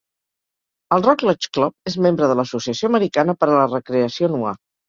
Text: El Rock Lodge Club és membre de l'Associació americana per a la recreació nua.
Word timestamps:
El 0.97 1.03
Rock 1.07 1.25
Lodge 1.27 1.51
Club 1.59 1.91
és 1.93 1.99
membre 2.07 2.31
de 2.33 2.39
l'Associació 2.39 2.93
americana 2.93 3.39
per 3.43 3.51
a 3.51 3.55
la 3.63 3.71
recreació 3.77 4.35
nua. 4.39 4.57